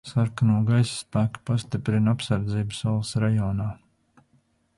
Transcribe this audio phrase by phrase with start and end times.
[0.09, 3.73] Sarkano gaisa spēki pastiprina apsardzību salas rajonā.